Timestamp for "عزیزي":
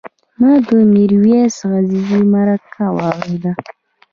1.77-2.21